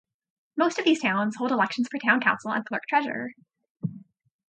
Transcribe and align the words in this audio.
Most 0.57 0.79
of 0.79 0.85
these 0.85 0.99
towns 0.99 1.35
hold 1.35 1.51
elections 1.51 1.87
for 1.87 1.99
Town 1.99 2.19
Council 2.21 2.51
and 2.51 2.65
Clerk-Treasurer. 2.65 3.35